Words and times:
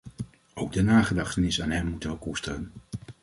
Ook 0.53 0.71
de 0.73 0.83
nagedachtenis 0.83 1.61
aan 1.61 1.69
hem 1.69 1.87
moeten 1.87 2.09
we 2.09 2.17
koesteren. 2.17 2.71